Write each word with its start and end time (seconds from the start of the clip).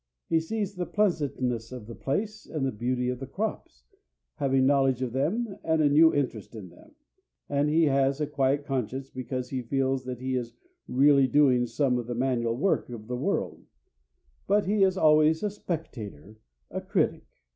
He 0.29 0.39
sees 0.39 0.73
the 0.73 0.87
pleasantness 0.87 1.71
of 1.71 1.85
the 1.85 1.93
place 1.93 2.47
and 2.47 2.65
the 2.65 2.71
beauty 2.71 3.07
of 3.09 3.19
the 3.19 3.27
crops, 3.27 3.83
having 4.37 4.65
knowledge 4.65 5.03
of 5.03 5.13
them 5.13 5.57
and 5.63 5.79
a 5.79 5.89
new 5.89 6.11
interest 6.11 6.55
in 6.55 6.69
them; 6.69 6.95
and 7.47 7.69
he 7.69 7.83
has 7.83 8.19
a 8.19 8.25
quiet 8.25 8.65
conscience 8.65 9.11
because 9.11 9.51
he 9.51 9.61
feels 9.61 10.05
that 10.05 10.17
he 10.17 10.35
is 10.35 10.55
really 10.87 11.27
doing 11.27 11.67
some 11.67 11.99
of 11.99 12.07
the 12.07 12.15
manual 12.15 12.57
work 12.57 12.89
of 12.89 13.05
the 13.05 13.15
world; 13.15 13.63
but 14.47 14.65
he 14.65 14.81
is 14.81 14.97
always 14.97 15.43
a 15.43 15.51
spectator, 15.51 16.39
a 16.71 16.81
critic. 16.81 17.27